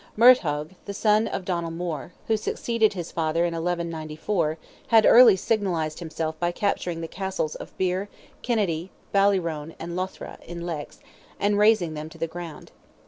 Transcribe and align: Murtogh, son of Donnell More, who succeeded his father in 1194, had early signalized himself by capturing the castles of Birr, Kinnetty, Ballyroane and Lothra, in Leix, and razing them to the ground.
Murtogh, 0.17 0.71
son 0.91 1.27
of 1.27 1.45
Donnell 1.45 1.69
More, 1.69 2.11
who 2.27 2.35
succeeded 2.35 2.93
his 2.93 3.11
father 3.11 3.45
in 3.45 3.53
1194, 3.53 4.57
had 4.87 5.05
early 5.05 5.35
signalized 5.35 5.99
himself 5.99 6.39
by 6.39 6.51
capturing 6.51 7.01
the 7.01 7.07
castles 7.07 7.53
of 7.53 7.71
Birr, 7.77 8.07
Kinnetty, 8.41 8.89
Ballyroane 9.13 9.75
and 9.77 9.95
Lothra, 9.95 10.39
in 10.43 10.61
Leix, 10.61 10.97
and 11.39 11.53
razing 11.55 11.93
them 11.93 12.09
to 12.09 12.17
the 12.17 12.25
ground. 12.25 12.71